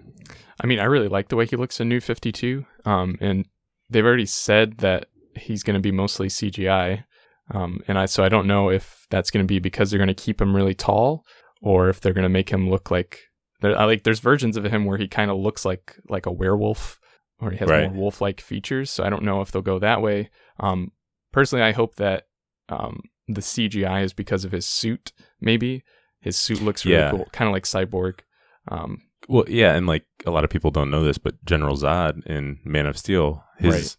I 0.62 0.66
mean, 0.66 0.78
I 0.78 0.84
really 0.84 1.08
like 1.08 1.28
the 1.28 1.36
way 1.36 1.46
he 1.46 1.56
looks 1.56 1.80
in 1.80 1.88
New 1.88 2.00
52. 2.00 2.64
Um, 2.84 3.16
and 3.20 3.46
they've 3.90 4.04
already 4.04 4.26
said 4.26 4.78
that 4.78 5.06
he's 5.36 5.62
going 5.62 5.74
to 5.74 5.80
be 5.80 5.90
mostly 5.90 6.28
CGI. 6.28 7.04
Um, 7.52 7.80
and 7.88 7.98
I, 7.98 8.06
so 8.06 8.24
I 8.24 8.28
don't 8.28 8.46
know 8.46 8.70
if 8.70 9.06
that's 9.10 9.30
going 9.30 9.44
to 9.44 9.48
be 9.48 9.58
because 9.58 9.90
they're 9.90 9.98
going 9.98 10.08
to 10.08 10.14
keep 10.14 10.40
him 10.40 10.54
really 10.54 10.74
tall 10.74 11.24
or 11.60 11.88
if 11.88 12.00
they're 12.00 12.12
going 12.12 12.22
to 12.22 12.28
make 12.28 12.50
him 12.50 12.70
look 12.70 12.90
like, 12.90 13.20
there, 13.60 13.78
I 13.78 13.84
like, 13.84 14.04
there's 14.04 14.20
versions 14.20 14.56
of 14.56 14.64
him 14.64 14.84
where 14.84 14.98
he 14.98 15.08
kind 15.08 15.30
of 15.30 15.36
looks 15.36 15.64
like, 15.64 15.96
like 16.08 16.26
a 16.26 16.32
werewolf 16.32 17.00
or 17.42 17.50
he 17.50 17.58
has 17.58 17.68
Right. 17.68 17.90
more 17.92 18.02
wolf 18.04 18.20
like 18.20 18.40
features. 18.40 18.90
So 18.90 19.04
I 19.04 19.10
don't 19.10 19.22
know 19.24 19.40
if 19.42 19.50
they'll 19.50 19.62
go 19.62 19.78
that 19.80 20.00
way. 20.00 20.30
Um, 20.60 20.92
personally, 21.32 21.62
I 21.64 21.72
hope 21.72 21.96
that, 21.96 22.28
um, 22.68 23.00
the 23.28 23.40
CGI 23.42 24.02
is 24.02 24.12
because 24.12 24.44
of 24.44 24.52
his 24.52 24.66
suit, 24.66 25.12
maybe. 25.40 25.82
His 26.20 26.36
suit 26.36 26.62
looks 26.62 26.84
really 26.84 26.98
Yeah. 26.98 27.10
cool, 27.10 27.28
kind 27.32 27.48
of 27.48 27.52
like 27.52 27.64
Cyborg. 27.64 28.20
Um, 28.68 28.98
Well, 29.28 29.44
yeah, 29.48 29.74
and 29.74 29.86
like 29.86 30.04
a 30.26 30.30
lot 30.30 30.44
of 30.44 30.50
people 30.50 30.70
don't 30.70 30.90
know 30.90 31.04
this, 31.04 31.18
but 31.18 31.44
General 31.44 31.76
Zod 31.76 32.24
in 32.26 32.58
Man 32.64 32.86
of 32.86 32.96
Steel, 32.98 33.44
his 33.58 33.74
Right. 33.74 33.96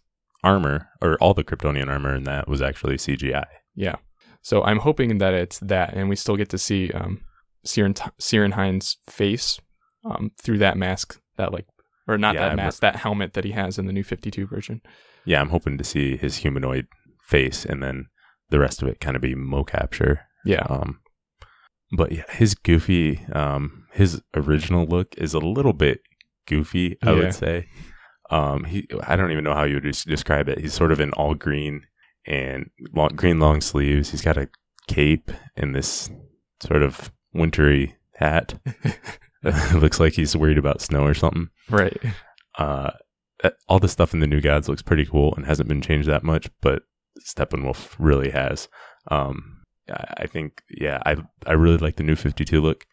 armor 0.52 0.88
or 1.00 1.16
all 1.18 1.32
the 1.34 1.44
Kryptonian 1.44 1.88
armor 1.88 2.14
in 2.14 2.24
that 2.24 2.46
was 2.48 2.60
actually 2.62 2.98
CGI. 2.98 3.46
Yeah. 3.74 3.96
So 4.42 4.62
I'm 4.62 4.78
hoping 4.80 5.18
that 5.18 5.32
it's 5.32 5.58
that, 5.60 5.94
and 5.94 6.08
we 6.10 6.16
still 6.16 6.36
get 6.36 6.50
to 6.50 6.58
see 6.58 6.90
um, 6.92 7.22
Ciarán 7.66 8.52
Hinds' 8.52 8.98
face 9.08 9.60
um, 10.04 10.30
through 10.42 10.58
that 10.58 10.76
mask, 10.76 11.18
that 11.38 11.50
like, 11.52 11.66
or 12.06 12.18
not 12.18 12.34
Yeah, 12.34 12.48
that 12.50 12.56
mask, 12.56 12.80
that 12.80 12.96
helmet 12.96 13.32
that 13.34 13.44
he 13.44 13.52
has 13.52 13.78
in 13.78 13.86
the 13.86 13.92
new 13.92 14.04
52 14.04 14.46
version. 14.46 14.80
Yeah, 15.24 15.40
I'm 15.40 15.48
hoping 15.50 15.78
to 15.78 15.84
see 15.84 16.16
his 16.16 16.38
humanoid 16.38 16.86
face, 17.22 17.64
and 17.64 17.82
then 17.82 18.06
the 18.50 18.58
rest 18.58 18.82
of 18.82 18.88
it 18.88 19.00
kind 19.00 19.16
of 19.16 19.22
be 19.22 19.34
mo 19.34 19.64
capture. 19.64 20.20
Yeah. 20.44 20.66
Um, 20.68 21.00
but 21.96 22.12
yeah, 22.12 22.24
his 22.30 22.54
goofy, 22.54 23.24
um, 23.32 23.86
his 23.92 24.20
original 24.34 24.84
look 24.86 25.14
is 25.16 25.32
a 25.34 25.38
little 25.38 25.72
bit 25.72 26.00
goofy. 26.46 26.98
I 27.02 27.10
Yeah. 27.12 27.16
would 27.16 27.34
say. 27.34 27.68
Um, 28.30 28.64
he, 28.64 28.88
I 29.06 29.16
don't 29.16 29.30
even 29.32 29.44
know 29.44 29.54
how 29.54 29.64
you 29.64 29.74
would 29.74 29.84
describe 30.06 30.48
it. 30.48 30.58
He's 30.58 30.74
sort 30.74 30.92
of 30.92 31.00
in 31.00 31.12
all 31.12 31.34
green 31.34 31.86
and 32.26 32.70
long, 32.94 33.10
green 33.14 33.38
long 33.38 33.60
sleeves. 33.60 34.10
He's 34.10 34.22
got 34.22 34.36
a 34.38 34.48
cape 34.88 35.30
and 35.56 35.74
this 35.74 36.10
sort 36.62 36.82
of 36.82 37.12
wintry 37.32 37.96
hat. 38.16 38.54
looks 39.74 40.00
like 40.00 40.14
he's 40.14 40.36
worried 40.36 40.58
about 40.58 40.80
snow 40.80 41.04
or 41.04 41.14
something. 41.14 41.48
Right. 41.68 42.00
Uh, 42.58 42.90
uh, 43.42 43.50
all 43.68 43.78
the 43.78 43.88
stuff 43.88 44.14
in 44.14 44.20
the 44.20 44.26
new 44.26 44.40
gods 44.40 44.68
looks 44.68 44.82
pretty 44.82 45.04
cool 45.04 45.34
and 45.36 45.44
hasn't 45.44 45.68
been 45.68 45.82
changed 45.82 46.08
that 46.08 46.22
much, 46.22 46.48
but 46.60 46.82
Steppenwolf 47.20 47.94
really 47.98 48.30
has. 48.30 48.68
Um, 49.10 49.62
I, 49.90 50.26
think 50.26 50.62
yeah, 50.70 51.02
I 51.04 51.16
I 51.46 51.52
really 51.52 51.76
like 51.76 51.96
the 51.96 52.02
new 52.02 52.16
Fifty 52.16 52.44
Two 52.44 52.60
look. 52.60 52.86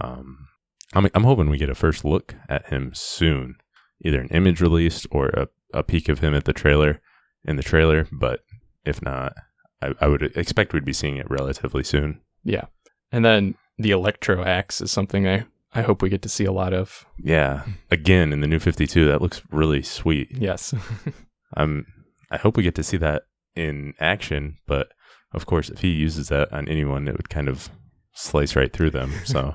Um, 0.00 0.48
I'm 0.94 1.08
I'm 1.14 1.24
hoping 1.24 1.50
we 1.50 1.58
get 1.58 1.68
a 1.68 1.74
first 1.74 2.04
look 2.04 2.34
at 2.48 2.68
him 2.68 2.92
soon, 2.94 3.56
either 4.02 4.20
an 4.20 4.28
image 4.28 4.60
released 4.60 5.06
or 5.10 5.28
a, 5.28 5.48
a 5.74 5.82
peek 5.82 6.08
of 6.08 6.20
him 6.20 6.34
at 6.34 6.44
the 6.44 6.52
trailer 6.52 7.00
in 7.44 7.56
the 7.56 7.62
trailer. 7.62 8.08
But 8.10 8.40
if 8.84 9.02
not, 9.02 9.34
I, 9.82 9.94
I 10.00 10.08
would 10.08 10.22
expect 10.22 10.72
we'd 10.72 10.84
be 10.84 10.92
seeing 10.92 11.16
it 11.16 11.30
relatively 11.30 11.84
soon. 11.84 12.20
Yeah. 12.44 12.66
And 13.12 13.24
then 13.24 13.54
the 13.78 13.90
Electro 13.90 14.42
axe 14.44 14.80
is 14.80 14.90
something 14.90 15.26
I, 15.28 15.44
I 15.74 15.82
hope 15.82 16.00
we 16.02 16.08
get 16.08 16.22
to 16.22 16.28
see 16.28 16.44
a 16.44 16.52
lot 16.52 16.72
of. 16.72 17.04
Yeah, 17.18 17.64
again 17.90 18.32
in 18.32 18.40
the 18.40 18.46
new 18.46 18.58
Fifty 18.58 18.86
Two, 18.86 19.06
that 19.08 19.20
looks 19.22 19.42
really 19.50 19.82
sweet. 19.82 20.28
Yes. 20.32 20.74
I'm 21.54 21.86
I 22.30 22.36
hope 22.38 22.56
we 22.56 22.62
get 22.62 22.74
to 22.76 22.82
see 22.82 22.96
that 22.98 23.22
in 23.54 23.94
action, 24.00 24.58
but 24.66 24.88
of 25.32 25.46
course, 25.46 25.68
if 25.68 25.80
he 25.80 25.88
uses 25.88 26.28
that 26.28 26.52
on 26.52 26.68
anyone, 26.68 27.06
it 27.08 27.16
would 27.16 27.28
kind 27.30 27.48
of 27.48 27.68
slice 28.14 28.56
right 28.56 28.72
through 28.72 28.90
them. 28.90 29.12
So 29.24 29.54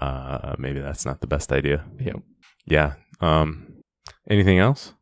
uh, 0.00 0.54
maybe 0.58 0.80
that's 0.80 1.04
not 1.04 1.20
the 1.20 1.26
best 1.26 1.52
idea. 1.52 1.84
yeah. 1.98 2.14
Yeah. 2.66 2.94
Um, 3.20 3.82
anything 4.28 4.58
else? 4.58 4.94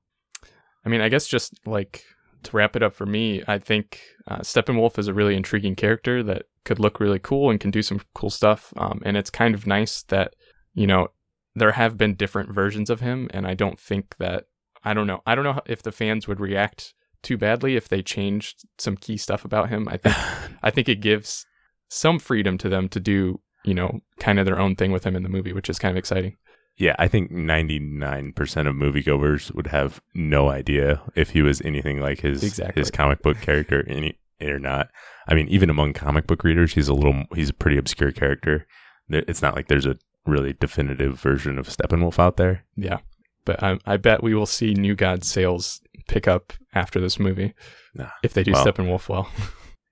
I 0.85 0.89
mean, 0.89 1.01
I 1.01 1.09
guess 1.09 1.27
just 1.27 1.55
like 1.67 2.05
to 2.45 2.57
wrap 2.57 2.77
it 2.77 2.83
up 2.83 2.95
for 2.95 3.07
me, 3.07 3.43
I 3.47 3.59
think 3.59 4.01
uh, 4.27 4.39
Steppenwolf 4.39 4.99
is 4.99 5.09
a 5.09 5.15
really 5.15 5.37
intriguing 5.37 5.75
character 5.75 6.23
that 6.23 6.45
could 6.65 6.79
look 6.79 7.01
really 7.01 7.19
cool 7.19 7.51
and 7.51 7.61
can 7.61 7.71
do 7.71 7.83
some 7.83 8.01
cool 8.15 8.31
stuff. 8.31 8.73
Um, 8.77 9.01
and 9.05 9.17
it's 9.17 9.31
kind 9.31 9.55
of 9.55 9.67
nice 9.67 10.03
that, 10.05 10.35
you 10.75 10.87
know, 10.87 11.09
there 11.55 11.73
have 11.73 11.97
been 11.97 12.15
different 12.15 12.53
versions 12.53 12.91
of 12.91 13.01
him. 13.01 13.29
And 13.33 13.47
I 13.47 13.55
don't 13.55 13.79
think 13.79 14.17
that, 14.19 14.45
I 14.85 14.95
don't 14.95 15.07
know, 15.07 15.23
I 15.27 15.35
don't 15.35 15.45
know 15.45 15.61
if 15.67 15.83
the 15.83 15.93
fans 15.93 16.29
would 16.29 16.41
react 16.41 16.95
too 17.23 17.37
badly 17.37 17.77
if 17.77 17.89
they 17.89 18.03
changed 18.03 18.65
some 18.79 18.97
key 18.97 19.17
stuff 19.17 19.45
about 19.45 19.69
him. 19.71 19.89
I 19.89 19.97
think, 19.97 20.17
I 20.63 20.71
think 20.71 20.89
it 20.89 21.01
gives 21.01 21.47
some 21.89 22.19
freedom 22.19 22.59
to 22.59 22.69
them 22.69 22.89
to 22.91 23.01
do, 23.01 23.41
you 23.65 23.75
know, 23.75 24.01
kind 24.21 24.39
of 24.39 24.47
their 24.47 24.59
own 24.59 24.77
thing 24.77 24.93
with 24.93 25.05
him 25.05 25.17
in 25.17 25.23
the 25.23 25.29
movie, 25.29 25.53
which 25.53 25.69
is 25.69 25.79
kind 25.79 25.91
of 25.91 25.97
exciting. 25.99 26.37
Yeah, 26.77 26.95
I 26.97 27.09
think 27.09 27.33
99% 27.33 28.37
of 28.69 28.75
moviegoers 28.77 29.53
would 29.53 29.67
have 29.67 30.01
no 30.15 30.49
idea 30.49 31.03
if 31.17 31.31
he 31.31 31.43
was 31.43 31.61
anything 31.63 31.99
like 32.01 32.21
his 32.21 32.45
Exactly. 32.45 32.81
his 32.81 32.91
comic 32.93 33.21
book 33.21 33.41
character 33.41 33.85
any 33.89 34.17
or 34.41 34.59
not. 34.59 34.91
I 35.27 35.35
mean, 35.35 35.49
even 35.49 35.71
among 35.71 35.93
comic 35.93 36.27
book 36.27 36.45
readers, 36.45 36.75
he's 36.75 36.89
a 36.89 36.95
little 36.95 37.25
he's 37.35 37.51
a 37.51 37.55
pretty 37.55 37.79
obscure 37.79 38.13
character. 38.13 38.67
It's 39.09 39.43
not 39.43 39.57
like 39.57 39.69
there's 39.69 39.87
a 39.87 39.97
really 40.27 40.53
definitive 40.53 41.19
version 41.19 41.59
of 41.59 41.69
Steppenwolf 41.69 42.19
out 42.19 42.37
there. 42.37 42.65
Yeah. 42.77 42.99
But 43.45 43.63
I, 43.63 43.79
I 43.87 43.97
bet 43.97 44.23
we 44.23 44.35
will 44.35 44.47
see 44.47 44.75
New 44.75 44.95
God 44.95 45.25
sales 45.25 45.81
pick 46.07 46.29
up 46.29 46.53
after 46.75 47.01
this 47.01 47.19
movie 47.19 47.55
Nah, 47.95 48.11
if 48.23 48.35
they 48.35 48.43
do 48.43 48.53
well. 48.53 48.67
Steppenwolf 48.67 49.09
well. 49.09 49.31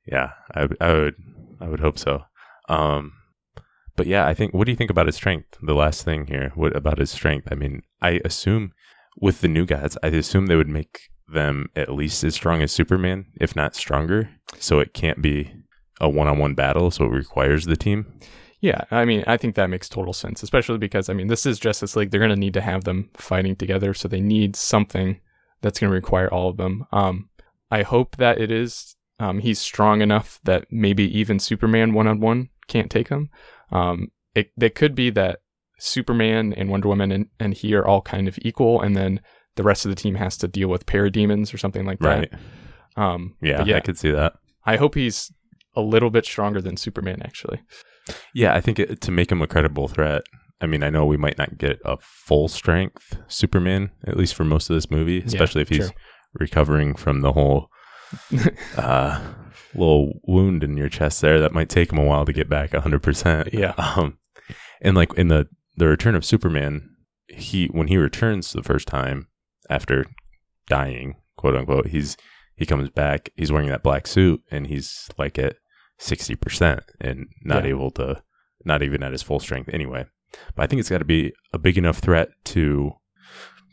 Yeah, 0.08 0.30
I, 0.54 0.68
I 0.80 0.92
would 0.92 1.14
I 1.60 1.68
would 1.68 1.80
hope 1.80 1.98
so. 1.98 2.22
Um, 2.68 3.12
but 3.96 4.06
yeah, 4.06 4.26
I 4.26 4.34
think. 4.34 4.54
What 4.54 4.66
do 4.66 4.70
you 4.70 4.76
think 4.76 4.90
about 4.90 5.06
his 5.06 5.16
strength? 5.16 5.58
The 5.60 5.74
last 5.74 6.04
thing 6.04 6.28
here. 6.28 6.52
What 6.54 6.76
about 6.76 6.98
his 6.98 7.10
strength? 7.10 7.48
I 7.50 7.56
mean, 7.56 7.82
I 8.00 8.20
assume 8.24 8.72
with 9.20 9.40
the 9.40 9.48
new 9.48 9.66
gods, 9.66 9.98
I 10.04 10.08
assume 10.08 10.46
they 10.46 10.54
would 10.54 10.68
make 10.68 11.08
them 11.28 11.70
at 11.74 11.92
least 11.92 12.22
as 12.24 12.34
strong 12.34 12.62
as 12.62 12.72
Superman, 12.72 13.26
if 13.40 13.56
not 13.56 13.74
stronger. 13.74 14.30
So 14.58 14.78
it 14.78 14.94
can't 14.94 15.20
be 15.20 15.52
a 16.00 16.08
one-on-one 16.08 16.54
battle. 16.54 16.90
So 16.90 17.04
it 17.04 17.10
requires 17.10 17.66
the 17.66 17.76
team. 17.76 18.06
Yeah, 18.60 18.84
I 18.90 19.04
mean, 19.04 19.22
I 19.26 19.36
think 19.36 19.54
that 19.54 19.70
makes 19.70 19.88
total 19.88 20.12
sense, 20.12 20.42
especially 20.42 20.78
because 20.78 21.08
I 21.08 21.12
mean, 21.12 21.26
this 21.26 21.44
is 21.44 21.58
Justice 21.58 21.94
League. 21.94 22.10
They're 22.10 22.20
going 22.20 22.30
to 22.30 22.36
need 22.36 22.54
to 22.54 22.60
have 22.60 22.84
them 22.84 23.10
fighting 23.14 23.54
together, 23.54 23.92
so 23.92 24.08
they 24.08 24.20
need 24.20 24.56
something 24.56 25.20
that's 25.60 25.78
going 25.78 25.90
to 25.90 25.94
require 25.94 26.32
all 26.32 26.48
of 26.48 26.56
them. 26.56 26.86
Um, 26.90 27.28
I 27.70 27.82
hope 27.82 28.16
that 28.16 28.40
it 28.40 28.50
is 28.50 28.96
um, 29.18 29.40
he's 29.40 29.58
strong 29.58 30.00
enough 30.00 30.40
that 30.44 30.66
maybe 30.70 31.04
even 31.18 31.38
Superman 31.38 31.92
one 31.92 32.06
on 32.06 32.20
one 32.20 32.48
can't 32.66 32.90
take 32.90 33.08
him. 33.08 33.30
Um, 33.70 34.10
it 34.34 34.52
it 34.60 34.74
could 34.74 34.94
be 34.94 35.10
that 35.10 35.40
Superman 35.78 36.52
and 36.54 36.70
Wonder 36.70 36.88
Woman 36.88 37.12
and, 37.12 37.26
and 37.38 37.54
he 37.54 37.74
are 37.74 37.86
all 37.86 38.00
kind 38.00 38.26
of 38.26 38.38
equal, 38.42 38.80
and 38.80 38.96
then 38.96 39.20
the 39.56 39.62
rest 39.62 39.84
of 39.84 39.90
the 39.90 39.96
team 39.96 40.14
has 40.14 40.36
to 40.38 40.48
deal 40.48 40.68
with 40.68 40.86
parademons 40.86 41.52
or 41.52 41.58
something 41.58 41.84
like 41.84 42.00
Right. 42.00 42.30
that. 42.30 43.02
Um, 43.02 43.36
Yeah, 43.42 43.64
yeah, 43.64 43.76
I 43.76 43.80
could 43.80 43.98
see 43.98 44.10
that. 44.10 44.34
I 44.64 44.76
hope 44.76 44.94
he's 44.94 45.32
a 45.74 45.80
little 45.82 46.10
bit 46.10 46.24
stronger 46.24 46.60
than 46.62 46.76
Superman 46.76 47.20
actually. 47.24 47.60
Yeah, 48.32 48.54
I 48.54 48.60
think 48.60 48.78
it, 48.78 49.00
to 49.02 49.10
make 49.10 49.30
him 49.32 49.42
a 49.42 49.46
credible 49.46 49.88
threat. 49.88 50.22
I 50.60 50.66
mean, 50.66 50.82
I 50.82 50.88
know 50.90 51.04
we 51.04 51.16
might 51.18 51.36
not 51.36 51.58
get 51.58 51.80
a 51.84 51.96
full 52.00 52.48
strength 52.48 53.18
Superman, 53.28 53.90
at 54.06 54.16
least 54.16 54.34
for 54.34 54.44
most 54.44 54.70
of 54.70 54.74
this 54.76 54.90
movie, 54.90 55.20
especially 55.22 55.60
if 55.62 55.68
he's 55.68 55.90
true. 55.90 55.96
recovering 56.34 56.94
from 56.94 57.20
the 57.20 57.32
whole 57.32 57.68
uh, 58.76 59.20
little 59.74 60.20
wound 60.24 60.64
in 60.64 60.76
your 60.76 60.88
chest 60.88 61.20
there. 61.20 61.40
That 61.40 61.52
might 61.52 61.68
take 61.68 61.92
him 61.92 61.98
a 61.98 62.04
while 62.04 62.24
to 62.24 62.32
get 62.32 62.48
back 62.48 62.70
100%. 62.70 63.52
Yeah. 63.52 63.74
Um, 63.78 64.18
and 64.80 64.94
like 64.96 65.12
in 65.14 65.28
the, 65.28 65.48
the 65.76 65.88
return 65.88 66.14
of 66.14 66.24
Superman, 66.24 66.90
he, 67.28 67.66
when 67.68 67.88
he 67.88 67.96
returns 67.96 68.52
the 68.52 68.62
first 68.62 68.86
time 68.88 69.28
after 69.70 70.06
dying, 70.68 71.16
quote 71.36 71.56
unquote, 71.56 71.88
he's, 71.88 72.16
he 72.56 72.66
comes 72.66 72.90
back, 72.90 73.30
he's 73.36 73.52
wearing 73.52 73.68
that 73.68 73.82
black 73.82 74.06
suit 74.06 74.42
and 74.50 74.66
he's 74.66 75.08
like 75.18 75.38
at 75.38 75.56
60% 76.00 76.80
and 77.00 77.26
not 77.44 77.64
Yeah. 77.64 77.70
able 77.70 77.90
to, 77.92 78.22
not 78.64 78.82
even 78.82 79.02
at 79.02 79.12
his 79.12 79.22
full 79.22 79.40
strength 79.40 79.68
anyway. 79.72 80.04
But 80.54 80.62
I 80.64 80.66
think 80.66 80.80
it's 80.80 80.90
got 80.90 80.98
to 80.98 81.04
be 81.04 81.32
a 81.52 81.58
big 81.58 81.78
enough 81.78 81.98
threat 81.98 82.30
to 82.46 82.92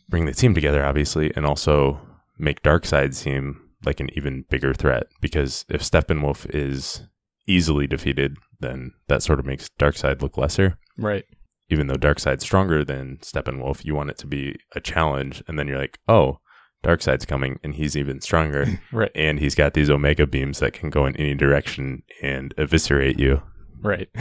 bring 0.09 0.25
the 0.25 0.33
team 0.33 0.53
together, 0.53 0.85
obviously, 0.85 1.31
and 1.35 1.45
also 1.45 1.99
make 2.37 2.61
Darkseid 2.61 3.13
seem 3.13 3.59
like 3.85 3.99
an 3.99 4.09
even 4.15 4.45
bigger 4.49 4.73
threat. 4.73 5.07
Because 5.19 5.65
if 5.69 5.81
Steppenwolf 5.81 6.45
is 6.53 7.01
easily 7.47 7.87
defeated, 7.87 8.37
then 8.59 8.91
that 9.07 9.23
sort 9.23 9.39
of 9.39 9.45
makes 9.45 9.67
Darkseid 9.79 10.21
look 10.21 10.37
lesser. 10.37 10.77
Right. 10.97 11.25
Even 11.69 11.87
though 11.87 11.95
Darkseid's 11.95 12.43
stronger 12.43 12.83
than 12.83 13.17
Steppenwolf, 13.17 13.83
you 13.85 13.95
want 13.95 14.09
it 14.09 14.17
to 14.19 14.27
be 14.27 14.55
a 14.75 14.79
challenge, 14.81 15.41
and 15.47 15.57
then 15.57 15.67
you're 15.67 15.79
like, 15.79 15.99
oh, 16.07 16.39
Darkseid's 16.83 17.25
coming, 17.25 17.59
and 17.63 17.73
he's 17.75 17.95
even 17.95 18.19
stronger, 18.21 18.81
Right. 18.91 19.11
and 19.15 19.39
he's 19.39 19.55
got 19.55 19.73
these 19.73 19.89
Omega 19.89 20.27
beams 20.27 20.59
that 20.59 20.73
can 20.73 20.89
go 20.89 21.05
in 21.05 21.15
any 21.15 21.33
direction 21.35 22.03
and 22.21 22.53
eviscerate 22.57 23.19
you. 23.19 23.41
Right. 23.81 24.09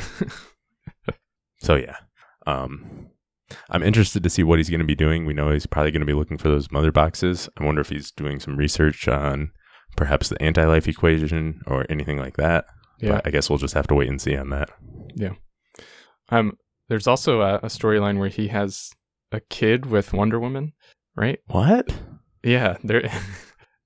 So 1.60 1.76
yeah, 1.76 1.94
um, 2.44 3.06
I'm 3.70 3.84
interested 3.84 4.24
to 4.24 4.30
see 4.30 4.42
what 4.42 4.58
he's 4.58 4.68
going 4.68 4.80
to 4.80 4.84
be 4.84 4.96
doing. 4.96 5.26
We 5.26 5.32
know 5.32 5.50
he's 5.52 5.64
probably 5.64 5.92
going 5.92 6.00
to 6.00 6.06
be 6.06 6.12
looking 6.12 6.36
for 6.36 6.48
those 6.48 6.72
mother 6.72 6.90
boxes. 6.90 7.48
I 7.56 7.64
wonder 7.64 7.80
if 7.80 7.88
he's 7.88 8.10
doing 8.10 8.40
some 8.40 8.56
research 8.56 9.06
on 9.06 9.52
perhaps 9.96 10.28
the 10.28 10.42
anti-life 10.42 10.88
equation 10.88 11.60
or 11.68 11.86
anything 11.88 12.18
like 12.18 12.36
that. 12.36 12.64
Yeah. 12.98 13.12
But 13.12 13.28
I 13.28 13.30
guess 13.30 13.48
we'll 13.48 13.60
just 13.60 13.74
have 13.74 13.86
to 13.86 13.94
wait 13.94 14.08
and 14.08 14.20
see 14.20 14.36
on 14.36 14.50
that. 14.50 14.70
Yeah. 15.14 15.34
Um, 16.30 16.58
there's 16.88 17.06
also 17.06 17.40
a, 17.42 17.56
a 17.56 17.66
storyline 17.66 18.18
where 18.18 18.28
he 18.28 18.48
has 18.48 18.90
a 19.30 19.40
kid 19.40 19.86
with 19.86 20.12
Wonder 20.12 20.38
Woman, 20.40 20.72
right? 21.16 21.38
What? 21.46 21.94
Yeah, 22.42 22.76
there. 22.84 23.10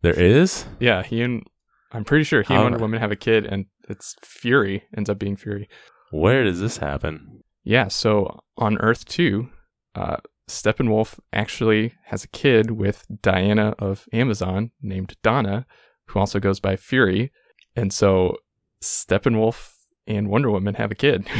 There 0.02 0.12
is? 0.20 0.66
yeah, 0.78 1.02
he 1.02 1.22
and 1.22 1.42
I'm 1.90 2.04
pretty 2.04 2.22
sure 2.22 2.42
he 2.42 2.52
and 2.52 2.58
How- 2.58 2.62
Wonder 2.64 2.78
Woman 2.78 3.00
have 3.00 3.10
a 3.10 3.16
kid, 3.16 3.44
and 3.46 3.66
it's 3.88 4.14
Fury 4.22 4.84
ends 4.96 5.10
up 5.10 5.18
being 5.18 5.36
Fury. 5.36 5.68
Where 6.12 6.44
does 6.44 6.60
this 6.60 6.76
happen? 6.76 7.40
Yeah, 7.64 7.88
so 7.88 8.40
on 8.56 8.78
Earth 8.78 9.04
two, 9.06 9.48
uh, 9.96 10.18
Steppenwolf 10.48 11.18
actually 11.32 11.94
has 12.04 12.22
a 12.22 12.28
kid 12.28 12.72
with 12.72 13.04
Diana 13.22 13.74
of 13.80 14.06
Amazon 14.12 14.70
named 14.80 15.16
Donna, 15.24 15.66
who 16.08 16.20
also 16.20 16.38
goes 16.38 16.60
by 16.60 16.76
Fury, 16.76 17.32
and 17.74 17.92
so 17.92 18.36
Steppenwolf 18.84 19.72
and 20.06 20.28
Wonder 20.28 20.50
Woman 20.50 20.74
have 20.74 20.92
a 20.92 20.96
kid. 20.96 21.26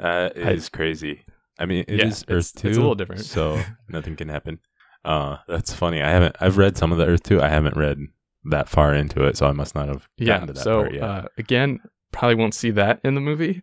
That 0.00 0.32
I- 0.36 0.76
crazy. 0.76 1.24
I 1.58 1.66
mean, 1.66 1.84
it 1.88 1.90
is 1.94 1.98
Yeah, 1.98 2.06
it's- 2.06 2.24
Earth 2.28 2.38
it's 2.52 2.52
two. 2.62 2.68
a 2.68 2.70
little 2.70 2.94
different. 2.94 3.22
so 3.24 3.60
nothing 3.88 4.16
can 4.16 4.28
happen. 4.28 4.58
Uh, 5.04 5.36
that's 5.48 5.72
funny. 5.74 6.02
I 6.02 6.10
haven't. 6.10 6.36
I've 6.40 6.56
read 6.58 6.76
some 6.76 6.92
of 6.92 6.98
the 6.98 7.06
Earth 7.06 7.22
two. 7.22 7.40
I 7.40 7.48
haven't 7.48 7.76
read 7.76 7.98
that 8.44 8.68
far 8.68 8.94
into 8.94 9.24
it, 9.24 9.36
so 9.36 9.46
I 9.46 9.52
must 9.52 9.74
not 9.74 9.88
have 9.88 10.08
gotten 10.18 10.26
yeah, 10.26 10.40
to 10.46 10.52
that 10.54 10.58
so 10.62 10.80
part 10.82 10.94
yet. 10.94 11.02
uh, 11.02 11.22
again, 11.38 11.80
probably 12.12 12.34
won't 12.36 12.54
see 12.54 12.70
that 12.72 13.00
in 13.04 13.14
the 13.14 13.20
movie. 13.20 13.62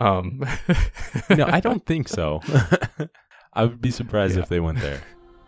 Um, 0.00 0.44
no, 1.30 1.44
I 1.46 1.60
don't 1.60 1.84
think 1.86 2.08
so. 2.08 2.40
I 3.54 3.64
would 3.64 3.80
be 3.80 3.90
surprised 3.90 4.36
Yeah. 4.36 4.42
if 4.42 4.48
they 4.48 4.60
went 4.60 4.78
there. 4.80 5.00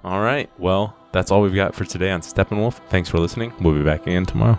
All 0.04 0.20
right. 0.22 0.48
Well, 0.58 0.96
that's 1.12 1.30
all 1.30 1.42
we've 1.42 1.54
got 1.54 1.74
for 1.74 1.84
today 1.84 2.10
on 2.10 2.20
Steppenwolf. 2.20 2.80
Thanks 2.88 3.08
for 3.08 3.18
listening. 3.18 3.52
We'll 3.60 3.74
be 3.74 3.82
back 3.82 4.02
again 4.06 4.24
tomorrow. 4.26 4.58